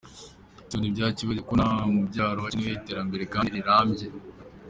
so, 0.69 0.75
ntibakiyibagize 0.77 1.41
ko 1.49 1.53
no 1.57 1.65
mubyaro 1.93 2.37
hakenewe 2.45 2.73
iterambere 2.79 3.23
kandi 3.33 3.53
rirambye. 3.57 4.05